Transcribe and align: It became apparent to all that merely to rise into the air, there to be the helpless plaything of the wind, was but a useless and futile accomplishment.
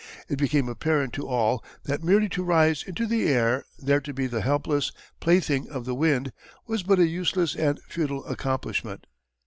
It 0.27 0.39
became 0.39 0.67
apparent 0.67 1.13
to 1.13 1.27
all 1.27 1.63
that 1.83 2.03
merely 2.03 2.27
to 2.29 2.41
rise 2.43 2.81
into 2.81 3.05
the 3.05 3.27
air, 3.27 3.65
there 3.77 4.01
to 4.01 4.11
be 4.13 4.25
the 4.25 4.41
helpless 4.41 4.91
plaything 5.19 5.69
of 5.69 5.85
the 5.85 5.93
wind, 5.93 6.33
was 6.65 6.81
but 6.81 6.97
a 6.97 7.05
useless 7.05 7.53
and 7.55 7.79
futile 7.83 8.25
accomplishment. 8.25 9.05